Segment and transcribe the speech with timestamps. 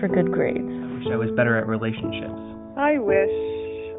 [0.00, 0.64] for good grades.
[0.64, 2.40] I wish I was better at relationships.
[2.76, 3.30] I wish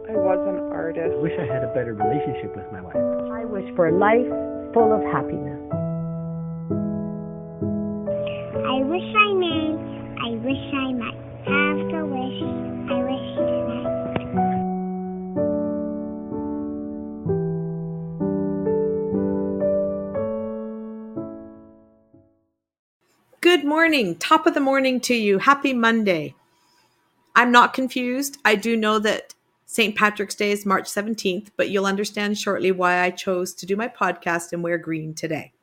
[0.09, 1.13] I was an artist.
[1.13, 2.97] I wish I had a better relationship with my wife.
[2.97, 4.27] I wish for a life
[4.73, 5.61] full of happiness.
[8.65, 9.77] I wish I may.
[10.25, 11.10] I wish I might
[23.71, 24.17] morning.
[24.17, 25.37] Top of the morning to you.
[25.37, 26.35] Happy Monday.
[27.37, 28.37] I'm not confused.
[28.43, 29.33] I do know that
[29.65, 29.95] St.
[29.95, 33.87] Patrick's Day is March 17th, but you'll understand shortly why I chose to do my
[33.87, 35.53] podcast and wear green today.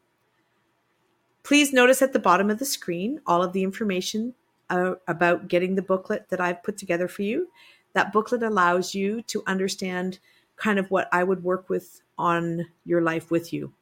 [1.42, 4.32] Please notice at the bottom of the screen all of the information
[4.70, 7.48] uh, about getting the booklet that I've put together for you.
[7.92, 10.18] That booklet allows you to understand
[10.56, 13.74] kind of what I would work with on your life with you.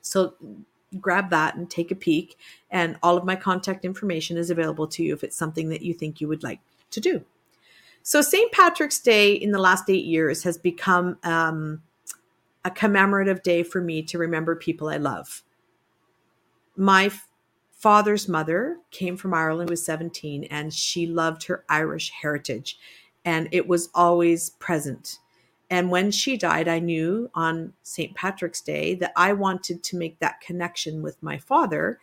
[0.00, 0.34] So
[1.00, 2.38] grab that and take a peek.
[2.70, 5.94] And all of my contact information is available to you if it's something that you
[5.94, 7.24] think you would like to do.
[8.02, 8.50] So, St.
[8.52, 11.82] Patrick's Day in the last eight years has become um,
[12.64, 15.42] a commemorative day for me to remember people I love.
[16.76, 17.10] My
[17.72, 22.78] father's mother came from Ireland, was 17, and she loved her Irish heritage,
[23.24, 25.18] and it was always present.
[25.70, 28.14] And when she died, I knew on St.
[28.14, 31.98] Patrick's Day that I wanted to make that connection with my father.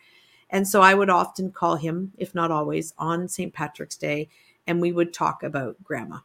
[0.49, 3.53] And so I would often call him, if not always, on St.
[3.53, 4.30] Patrick's Day,
[4.67, 6.19] and we would talk about grandma.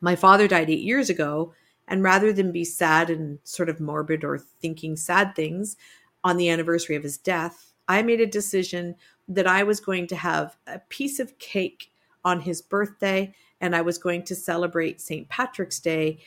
[0.00, 1.54] My father died eight years ago,
[1.88, 5.76] and rather than be sad and sort of morbid or thinking sad things
[6.22, 8.94] on the anniversary of his death, I made a decision
[9.26, 11.90] that I was going to have a piece of cake
[12.24, 15.28] on his birthday and I was going to celebrate St.
[15.28, 16.18] Patrick's Day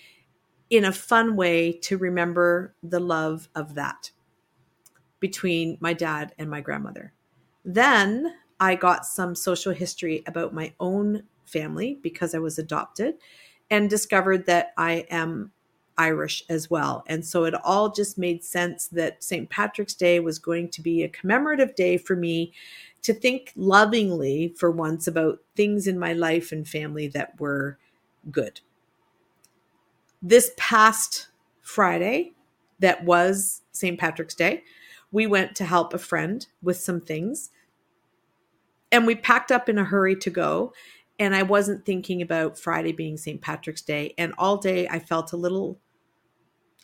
[0.69, 4.11] in a fun way to remember the love of that
[5.19, 7.13] between my dad and my grandmother.
[7.63, 13.15] Then I got some social history about my own family because I was adopted
[13.69, 15.51] and discovered that I am
[16.01, 17.03] Irish as well.
[17.07, 19.49] And so it all just made sense that St.
[19.49, 22.53] Patrick's Day was going to be a commemorative day for me
[23.03, 27.77] to think lovingly for once about things in my life and family that were
[28.31, 28.61] good.
[30.21, 31.27] This past
[31.61, 32.33] Friday,
[32.79, 33.99] that was St.
[33.99, 34.63] Patrick's Day,
[35.11, 37.51] we went to help a friend with some things.
[38.91, 40.73] And we packed up in a hurry to go.
[41.19, 43.41] And I wasn't thinking about Friday being St.
[43.41, 44.13] Patrick's Day.
[44.17, 45.79] And all day I felt a little,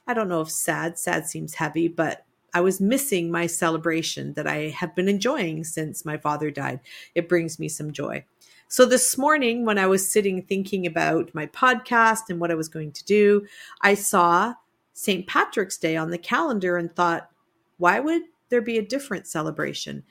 [0.08, 4.48] I don't know if sad, sad seems heavy, but I was missing my celebration that
[4.48, 6.80] I have been enjoying since my father died.
[7.14, 8.26] It brings me some joy.
[8.70, 12.68] So this morning, when I was sitting thinking about my podcast and what I was
[12.68, 13.46] going to do,
[13.82, 14.56] I saw
[14.94, 15.28] St.
[15.28, 17.30] Patrick's Day on the calendar and thought,
[17.78, 20.04] why would there be a different celebration?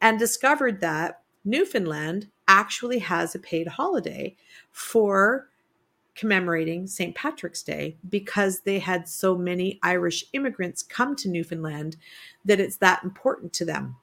[0.00, 4.36] And discovered that Newfoundland actually has a paid holiday
[4.70, 5.48] for
[6.14, 7.14] commemorating St.
[7.14, 11.96] Patrick's Day because they had so many Irish immigrants come to Newfoundland
[12.44, 13.96] that it's that important to them.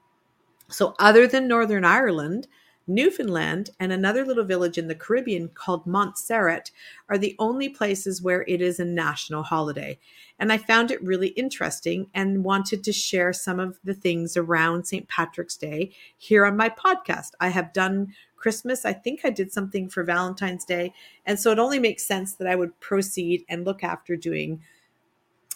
[0.69, 2.47] So, other than Northern Ireland,
[2.87, 6.71] Newfoundland and another little village in the Caribbean called Montserrat
[7.09, 9.99] are the only places where it is a national holiday.
[10.39, 14.85] And I found it really interesting and wanted to share some of the things around
[14.85, 15.07] St.
[15.07, 17.31] Patrick's Day here on my podcast.
[17.39, 18.85] I have done Christmas.
[18.85, 20.93] I think I did something for Valentine's Day.
[21.25, 24.61] And so it only makes sense that I would proceed and look after doing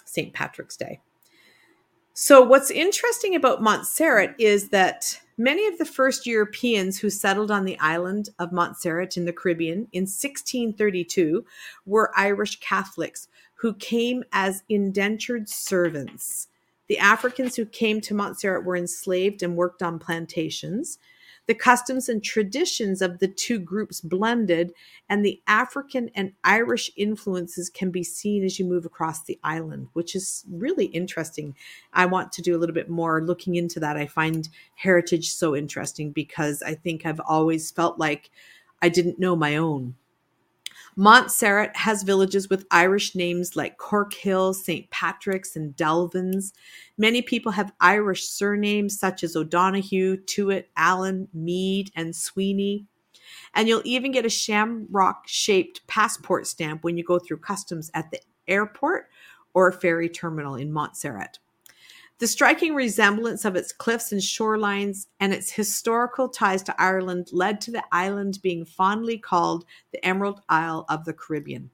[0.06, 0.34] St.
[0.34, 1.01] Patrick's Day.
[2.18, 7.66] So, what's interesting about Montserrat is that many of the first Europeans who settled on
[7.66, 11.44] the island of Montserrat in the Caribbean in 1632
[11.85, 16.47] were Irish Catholics who came as indentured servants.
[16.88, 21.00] The Africans who came to Montserrat were enslaved and worked on plantations
[21.47, 24.73] the customs and traditions of the two groups blended,
[25.09, 29.87] and the African and Irish influences can be seen as you move across the island,
[29.93, 31.55] which is really interesting.
[31.93, 33.97] I want to do a little bit more looking into that.
[33.97, 38.31] I find heritage so interesting because I think I've always felt like
[38.81, 39.96] I didn't know my own.
[40.97, 44.90] Montserrat has villages with Irish names like Corkhill, St.
[44.92, 46.53] Patrick's, and Delvins.
[46.97, 52.86] Many people have Irish surnames such as O'Donoghue, Tuitt, Allen, Mead, and Sweeney.
[53.53, 58.09] And you'll even get a shamrock shaped passport stamp when you go through customs at
[58.12, 59.09] the airport
[59.53, 61.40] or ferry terminal in Montserrat.
[62.17, 67.59] The striking resemblance of its cliffs and shorelines and its historical ties to Ireland led
[67.62, 71.70] to the island being fondly called the Emerald Isle of the Caribbean.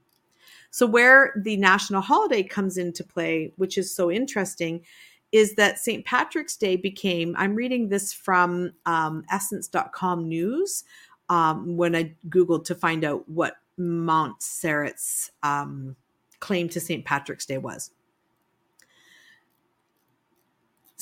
[0.70, 4.84] So, where the national holiday comes into play, which is so interesting,
[5.30, 6.04] is that St.
[6.04, 10.84] Patrick's Day became, I'm reading this from um, essence.com news
[11.28, 15.94] um, when I Googled to find out what Montserrat's um,
[16.40, 17.04] claim to St.
[17.04, 17.90] Patrick's Day was.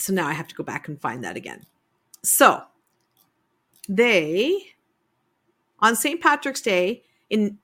[0.01, 1.65] So now I have to go back and find that again.
[2.23, 2.63] So
[3.89, 4.73] they,
[5.81, 6.21] on St.
[6.21, 7.59] Patrick's Day in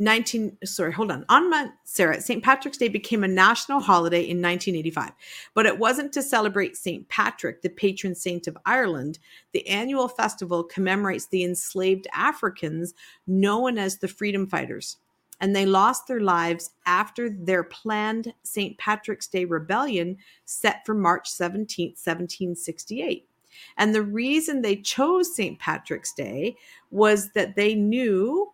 [0.00, 5.10] 19 sorry hold on on montserrat st patrick's day became a national holiday in 1985
[5.54, 9.18] but it wasn't to celebrate st patrick the patron saint of ireland
[9.52, 12.94] the annual festival commemorates the enslaved africans
[13.26, 14.98] known as the freedom fighters
[15.40, 21.28] and they lost their lives after their planned st patrick's day rebellion set for march
[21.28, 23.26] 17 1768
[23.76, 26.56] and the reason they chose st patrick's day
[26.90, 28.52] was that they knew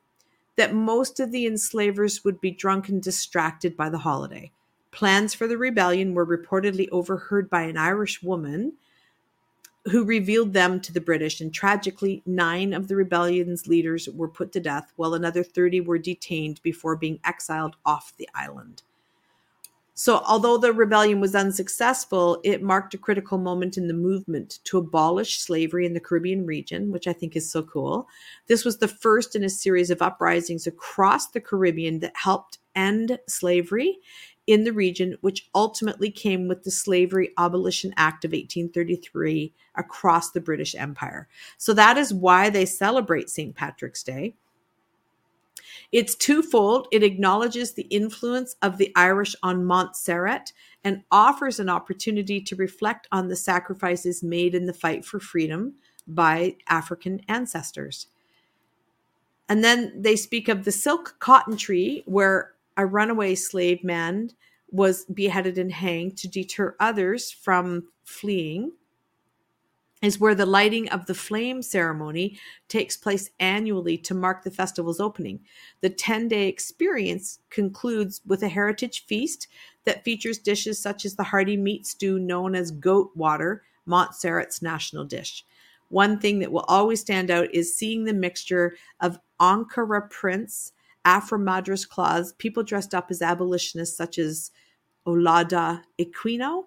[0.57, 4.51] that most of the enslavers would be drunk and distracted by the holiday.
[4.93, 8.75] Plans for the rebellion were reportedly overheard by an Irish woman
[9.91, 14.53] who revealed them to the British, and tragically, nine of the rebellion's leaders were put
[14.53, 18.83] to death, while another 30 were detained before being exiled off the island.
[19.97, 24.79] So, although the rebellion was unsuccessful, it marked a critical moment in the movement to
[24.79, 28.09] abolish slavery in the Caribbean region, which I think is so cool.
[28.49, 33.21] This was the first in a series of uprisings across the Caribbean that helped end
[33.29, 33.99] slavery
[34.47, 40.41] in the region, which ultimately came with the Slavery Abolition Act of 1833 across the
[40.41, 41.29] British Empire.
[41.57, 43.55] So, that is why they celebrate St.
[43.55, 44.35] Patrick's Day.
[45.93, 46.89] It's twofold.
[46.91, 50.53] It acknowledges the influence of the Irish on Montserrat
[50.83, 55.75] and offers an opportunity to reflect on the sacrifices made in the fight for freedom
[56.07, 58.09] by African ancestors.
[59.49, 64.31] And then they speak of the silk cotton tree, where a runaway slave man
[64.71, 68.73] was beheaded and hanged to deter others from fleeing
[70.05, 72.39] is where the lighting of the flame ceremony
[72.69, 75.41] takes place annually to mark the festival's opening.
[75.81, 79.49] The 10 day experience concludes with a heritage feast
[79.85, 85.05] that features dishes such as the hearty meat stew known as goat water, Montserrat's national
[85.05, 85.45] dish.
[85.89, 90.73] One thing that will always stand out is seeing the mixture of Ankara prints,
[91.05, 94.51] Afro Madras cloths, people dressed up as abolitionists such as
[95.07, 96.65] Olaudah Equiano,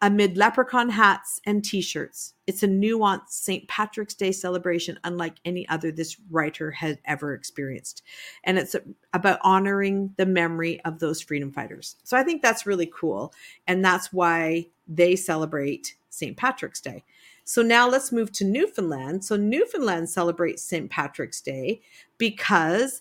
[0.00, 2.34] amid leprechaun hats and t shirts.
[2.46, 3.66] It's a nuanced St.
[3.68, 8.02] Patrick's Day celebration, unlike any other this writer has ever experienced.
[8.44, 8.76] And it's
[9.12, 11.96] about honoring the memory of those freedom fighters.
[12.04, 13.32] So I think that's really cool.
[13.66, 16.36] And that's why they celebrate St.
[16.36, 17.04] Patrick's Day.
[17.44, 19.24] So now let's move to Newfoundland.
[19.24, 20.90] So Newfoundland celebrates St.
[20.90, 21.80] Patrick's Day
[22.18, 23.00] because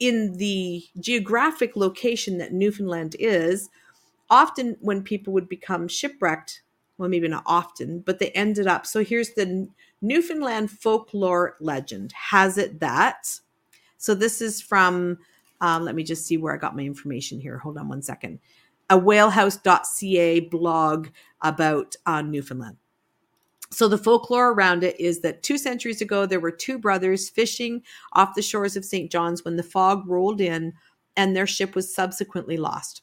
[0.00, 3.68] in the geographic location that Newfoundland is,
[4.30, 6.62] often when people would become shipwrecked,
[6.98, 8.86] well, maybe not often, but they ended up.
[8.86, 9.68] So here's the
[10.00, 13.40] Newfoundland folklore legend has it that.
[13.96, 15.18] So this is from,
[15.60, 17.58] um, let me just see where I got my information here.
[17.58, 18.40] Hold on one second.
[18.90, 21.08] A whalehouse.ca blog
[21.42, 22.76] about uh, Newfoundland.
[23.70, 27.82] So the folklore around it is that two centuries ago, there were two brothers fishing
[28.14, 29.10] off the shores of St.
[29.10, 30.72] John's when the fog rolled in
[31.16, 33.02] and their ship was subsequently lost.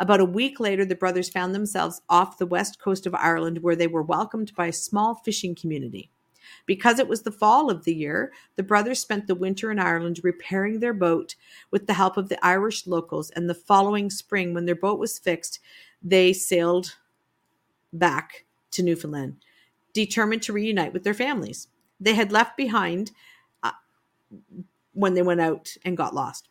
[0.00, 3.76] About a week later, the brothers found themselves off the west coast of Ireland where
[3.76, 6.10] they were welcomed by a small fishing community.
[6.66, 10.20] Because it was the fall of the year, the brothers spent the winter in Ireland
[10.22, 11.36] repairing their boat
[11.70, 13.30] with the help of the Irish locals.
[13.30, 15.60] And the following spring, when their boat was fixed,
[16.02, 16.96] they sailed
[17.92, 19.36] back to Newfoundland,
[19.92, 21.68] determined to reunite with their families.
[21.98, 23.10] They had left behind
[23.62, 23.72] uh,
[24.92, 26.48] when they went out and got lost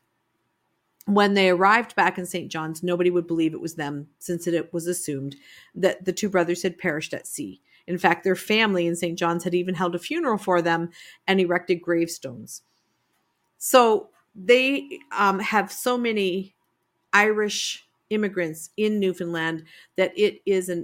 [1.09, 2.51] when they arrived back in St.
[2.51, 5.35] John's, nobody would believe it was them since it was assumed
[5.73, 7.61] that the two brothers had perished at sea.
[7.87, 9.17] In fact, their family in St.
[9.17, 10.91] John's had even held a funeral for them
[11.25, 12.61] and erected gravestones.
[13.57, 16.53] So they um, have so many
[17.11, 19.63] Irish immigrants in Newfoundland
[19.95, 20.83] that it is a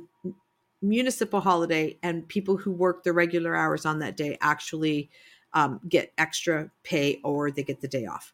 [0.87, 5.09] municipal holiday, and people who work the regular hours on that day actually
[5.53, 8.33] um, get extra pay or they get the day off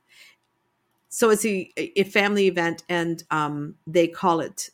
[1.13, 4.69] so it's a, a family event and um, they call it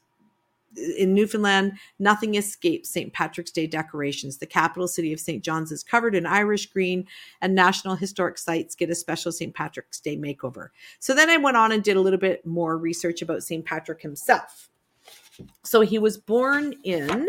[0.96, 3.12] in Newfoundland, nothing escapes St.
[3.12, 4.38] Patrick's Day decorations.
[4.38, 5.44] The capital city of St.
[5.44, 7.08] John's is covered in Irish green,
[7.42, 9.56] and national historic sites get a special St.
[9.56, 10.70] Patrick's Day makeover.
[11.00, 13.66] So then I went on and did a little bit more research about St.
[13.66, 14.70] Patrick himself.
[15.64, 17.28] So he was born in,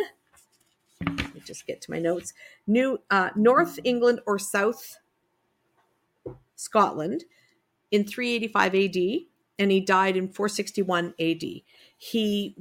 [1.38, 2.32] me just get to my notes,
[2.66, 4.98] New uh, North England or South
[6.56, 7.24] Scotland
[7.90, 8.96] in 385 AD
[9.60, 11.42] and he died in 461 AD.
[11.96, 12.56] He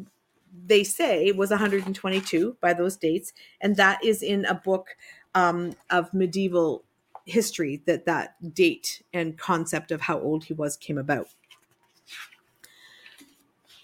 [0.65, 4.95] they say was 122 by those dates and that is in a book
[5.35, 6.83] um, of medieval
[7.25, 11.27] history that that date and concept of how old he was came about.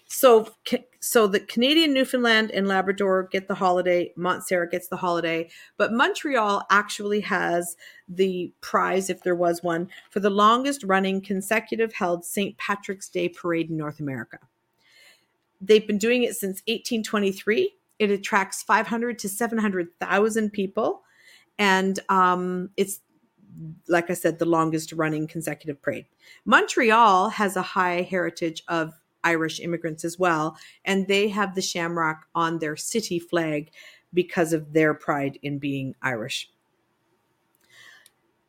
[0.06, 4.10] So, ca- so the Canadian Newfoundland and Labrador get the holiday.
[4.16, 7.76] Montserrat gets the holiday, but Montreal actually has
[8.08, 12.56] the prize, if there was one, for the longest running consecutive held St.
[12.56, 14.38] Patrick's Day parade in North America.
[15.60, 17.74] They've been doing it since 1823.
[17.98, 21.02] It attracts 500 to 700,000 people,
[21.58, 23.00] and um, it's
[23.88, 26.06] like I said, the longest running consecutive parade.
[26.44, 28.94] Montreal has a high heritage of
[29.24, 33.70] Irish immigrants as well, and they have the shamrock on their city flag
[34.12, 36.50] because of their pride in being Irish.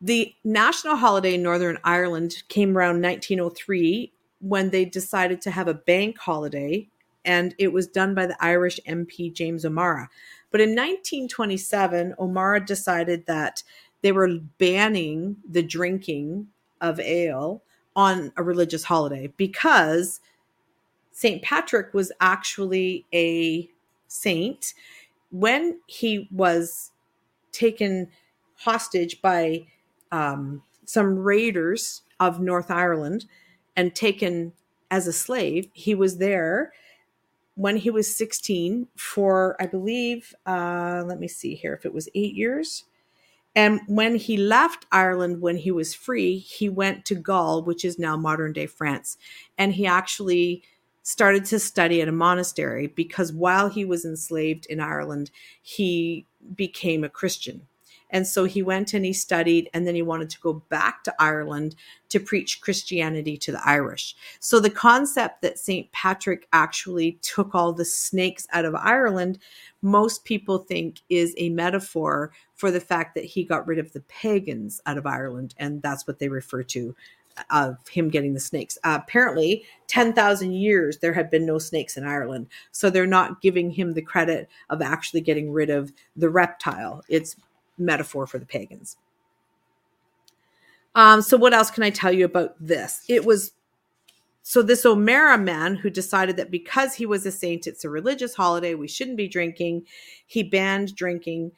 [0.02, 5.74] The national holiday in Northern Ireland came around 1903 when they decided to have a
[5.74, 6.88] bank holiday,
[7.24, 10.10] and it was done by the Irish MP James O'Mara.
[10.52, 13.64] But in 1927, O'Mara decided that
[14.02, 16.48] they were banning the drinking
[16.82, 17.64] of ale
[17.96, 20.20] on a religious holiday because
[21.16, 21.42] St.
[21.42, 23.70] Patrick was actually a
[24.10, 24.74] saint.
[25.32, 26.92] When he was
[27.54, 28.10] taken
[28.58, 29.66] hostage by
[30.12, 33.28] um, some raiders of North Ireland
[33.78, 34.52] and taken
[34.92, 36.74] as a slave, he was there
[37.56, 42.10] when he was 16 for, I believe, uh, let me see here, if it was
[42.14, 42.84] eight years.
[43.56, 47.98] And when he left Ireland, when he was free, he went to Gaul, which is
[47.98, 49.18] now modern day France.
[49.58, 50.62] And he actually
[51.06, 55.30] started to study at a monastery because while he was enslaved in Ireland,
[55.62, 57.62] he became a Christian.
[58.10, 61.14] And so he went and he studied, and then he wanted to go back to
[61.20, 61.76] Ireland
[62.10, 64.16] to preach Christianity to the Irish.
[64.40, 65.92] So the concept that St.
[65.92, 69.38] Patrick actually took all the snakes out of Ireland,
[69.84, 74.02] most people think is a metaphor for the fact that he got rid of the
[74.02, 75.54] pagans out of Ireland.
[75.58, 76.96] And that's what they refer to
[77.50, 78.78] of him getting the snakes.
[78.84, 82.48] Uh, apparently, 10,000 years there had been no snakes in Ireland.
[82.72, 87.04] So they're not giving him the credit of actually getting rid of the reptile.
[87.10, 87.36] It's
[87.78, 88.98] metaphor for the pagans.
[90.96, 93.04] Um, so what else can I tell you about this?
[93.10, 93.52] It was
[94.48, 98.36] so this O'Mara man who decided that because he was a saint, it's a religious
[98.36, 99.88] holiday, we shouldn't be drinking.
[100.28, 101.52] He banned drinking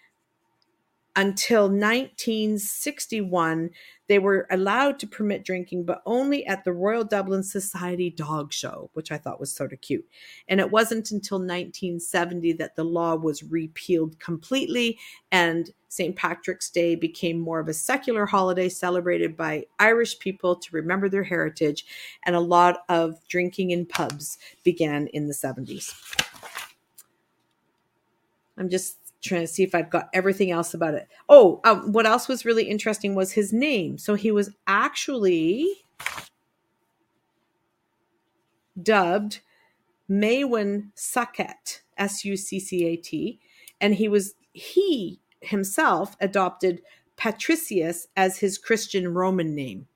[1.17, 3.71] until 1961
[4.07, 8.91] they were allowed to permit drinking but only at the royal dublin society dog show
[8.93, 10.05] which i thought was sort of cute.
[10.47, 14.99] And it wasn't until 1970 that the law was repealed completely
[15.31, 20.75] and st patrick's day became more of a secular holiday celebrated by irish people to
[20.75, 21.83] remember their heritage
[22.25, 25.95] and a lot of drinking in pubs began in the 70s
[28.55, 31.07] i'm just trying to see if I've got everything else about it.
[31.27, 33.97] Oh, um, what else was really interesting was his name.
[33.97, 35.67] So he was actually
[38.81, 39.39] dubbed
[40.07, 43.39] Maewyn Succat, S U C C A T,
[43.81, 46.81] and he was he himself adopted
[47.15, 49.87] Patricius as his Christian Roman name.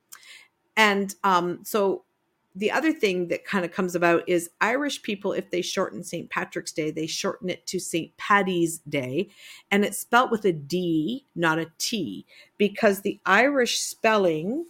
[0.76, 2.04] And um, so
[2.54, 6.28] the other thing that kind of comes about is Irish people, if they shorten St.
[6.28, 8.14] Patrick's Day, they shorten it to St.
[8.18, 9.28] Paddy's Day.
[9.70, 12.26] And it's spelt with a D, not a T,
[12.58, 14.66] because the Irish spelling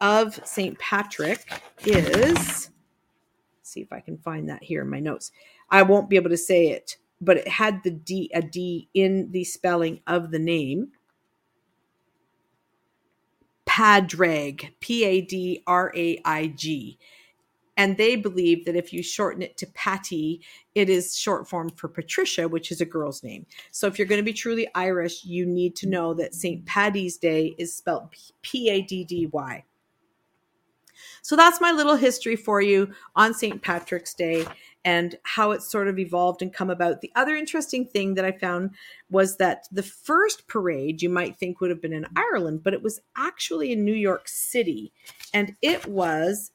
[0.00, 0.78] of St.
[0.78, 2.70] Patrick is,
[3.62, 5.30] see if I can find that here in my notes.
[5.70, 9.32] I won't be able to say it, but it had the D, a D in
[9.32, 10.92] the spelling of the name.
[13.78, 16.98] Padraig, P A D R A I G.
[17.76, 20.40] And they believe that if you shorten it to Patty,
[20.74, 23.46] it is short form for Patricia, which is a girl's name.
[23.70, 26.66] So if you're going to be truly Irish, you need to know that St.
[26.66, 28.08] Paddy's Day is spelled
[28.42, 29.64] P A D D Y.
[31.22, 33.62] So that's my little history for you on St.
[33.62, 34.44] Patrick's Day
[34.88, 37.02] and how it's sort of evolved and come about.
[37.02, 38.70] The other interesting thing that I found
[39.10, 42.82] was that the first parade you might think would have been in Ireland, but it
[42.82, 44.90] was actually in New York City.
[45.34, 46.52] And it was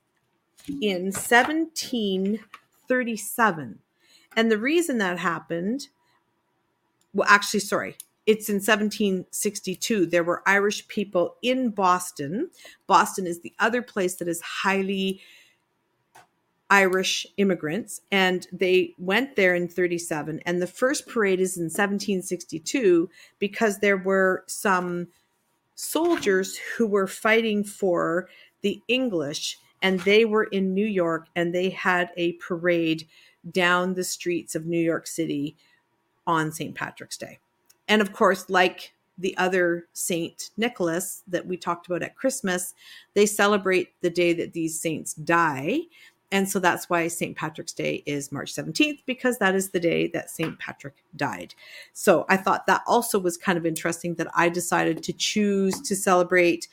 [0.67, 3.79] in 1737.
[4.35, 5.89] And the reason that happened,
[7.13, 10.07] well, actually, sorry, it's in 1762.
[10.07, 12.49] There were Irish people in Boston.
[12.87, 15.21] Boston is the other place that is highly
[16.73, 20.39] Irish immigrants, and they went there in 37.
[20.43, 25.09] And the first parade is in 1762 because there were some
[25.75, 28.27] soldiers who were fighting for
[28.63, 33.07] the English and they were in New York and they had a parade
[33.51, 35.55] down the streets of New York City
[36.25, 36.73] on St.
[36.73, 37.37] Patrick's Day.
[37.87, 42.73] And of course, like the other Saint Nicholas that we talked about at Christmas,
[43.13, 45.81] they celebrate the day that these saints die.
[46.33, 47.37] And so that's why St.
[47.37, 50.57] Patrick's Day is March 17th, because that is the day that St.
[50.57, 51.53] Patrick died.
[51.93, 55.95] So I thought that also was kind of interesting that I decided to choose to
[55.95, 56.67] celebrate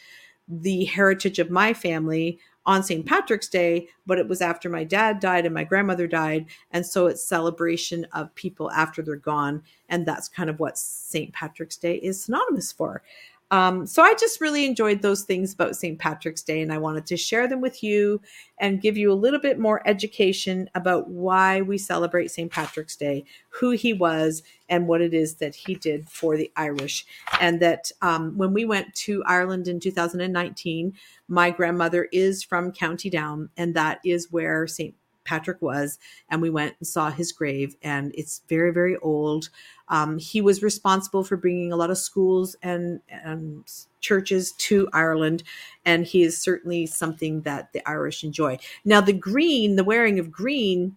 [0.48, 3.04] the heritage of my family on St.
[3.04, 6.46] Patrick's Day, but it was after my dad died and my grandmother died.
[6.70, 9.62] And so it's celebration of people after they're gone.
[9.90, 11.34] And that's kind of what St.
[11.34, 13.02] Patrick's Day is synonymous for.
[13.50, 15.98] Um, so I just really enjoyed those things about St.
[15.98, 18.20] Patrick's Day, and I wanted to share them with you
[18.58, 22.50] and give you a little bit more education about why we celebrate St.
[22.50, 27.04] Patrick's Day, who he was, and what it is that he did for the Irish.
[27.40, 30.92] And that um, when we went to Ireland in 2019,
[31.26, 34.94] my grandmother is from County Down, and that is where St.
[35.30, 35.96] Patrick was,
[36.28, 39.48] and we went and saw his grave, and it's very, very old.
[39.86, 43.62] Um, he was responsible for bringing a lot of schools and, and
[44.00, 45.44] churches to Ireland,
[45.84, 48.58] and he is certainly something that the Irish enjoy.
[48.84, 50.96] Now, the green, the wearing of green,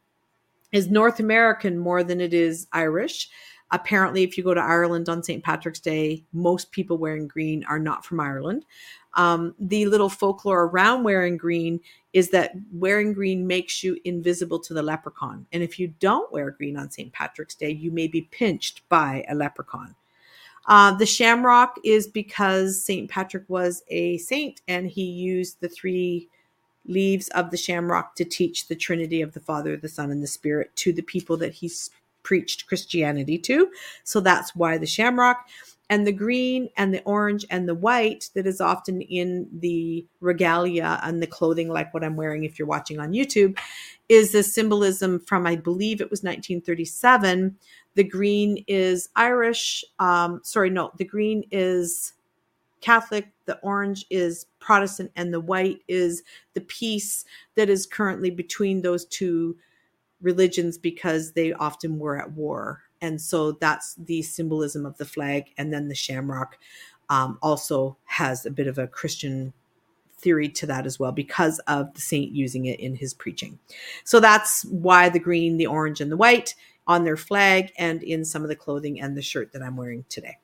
[0.71, 3.29] is North American more than it is Irish.
[3.73, 5.43] Apparently, if you go to Ireland on St.
[5.43, 8.65] Patrick's Day, most people wearing green are not from Ireland.
[9.15, 11.79] Um, the little folklore around wearing green
[12.13, 15.47] is that wearing green makes you invisible to the leprechaun.
[15.51, 17.11] And if you don't wear green on St.
[17.11, 19.95] Patrick's Day, you may be pinched by a leprechaun.
[20.67, 23.09] Uh, the shamrock is because St.
[23.09, 26.29] Patrick was a saint and he used the three
[26.85, 30.27] leaves of the shamrock to teach the Trinity of the Father, the Son, and the
[30.27, 31.67] Spirit to the people that he
[32.23, 33.69] preached Christianity to.
[34.03, 35.47] So that's why the shamrock
[35.89, 40.99] and the green and the orange and the white that is often in the regalia
[41.03, 43.57] and the clothing like what i'm wearing if you're watching on youtube
[44.09, 47.55] is a symbolism from i believe it was 1937
[47.95, 52.13] the green is irish um, sorry no the green is
[52.81, 58.81] catholic the orange is protestant and the white is the peace that is currently between
[58.81, 59.55] those two
[60.23, 65.47] religions because they often were at war and so that's the symbolism of the flag.
[65.57, 66.57] And then the shamrock
[67.09, 69.51] um, also has a bit of a Christian
[70.19, 73.59] theory to that as well because of the saint using it in his preaching.
[74.05, 76.55] So that's why the green, the orange, and the white
[76.87, 80.05] on their flag and in some of the clothing and the shirt that I'm wearing
[80.07, 80.37] today.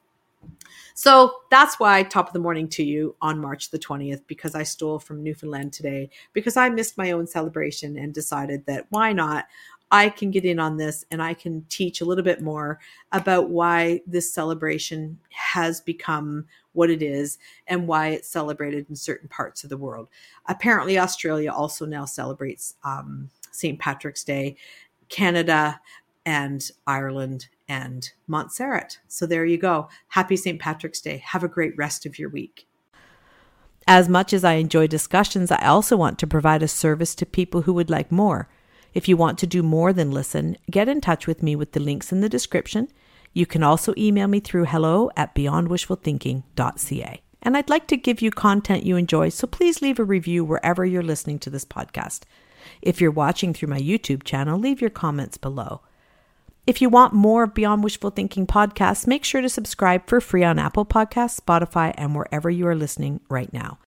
[0.93, 4.63] So that's why top of the morning to you on March the 20th, because I
[4.63, 9.45] stole from Newfoundland today, because I missed my own celebration and decided that why not?
[9.91, 12.79] I can get in on this and I can teach a little bit more
[13.11, 19.27] about why this celebration has become what it is and why it's celebrated in certain
[19.29, 20.07] parts of the world.
[20.47, 23.79] Apparently, Australia also now celebrates um, St.
[23.79, 24.57] Patrick's Day,
[25.07, 25.79] Canada,
[26.25, 28.97] and Ireland and Montserrat.
[29.07, 29.87] So there you go.
[30.09, 30.59] Happy St.
[30.59, 31.23] Patrick's Day.
[31.25, 32.67] Have a great rest of your week.
[33.87, 37.61] As much as I enjoy discussions, I also want to provide a service to people
[37.61, 38.49] who would like more.
[38.93, 41.79] If you want to do more than listen, get in touch with me with the
[41.79, 42.87] links in the description.
[43.33, 47.21] You can also email me through hello at beyondwishfulthinking.ca.
[47.41, 50.85] And I'd like to give you content you enjoy, so please leave a review wherever
[50.85, 52.23] you're listening to this podcast.
[52.81, 55.81] If you're watching through my YouTube channel, leave your comments below.
[56.69, 60.43] If you want more of Beyond Wishful Thinking podcasts, make sure to subscribe for free
[60.43, 63.79] on Apple Podcasts, Spotify, and wherever you are listening right now.